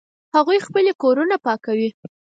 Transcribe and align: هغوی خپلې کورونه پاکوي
هغوی 0.35 0.57
خپلې 0.67 0.91
کورونه 1.01 1.35
پاکوي 1.45 1.89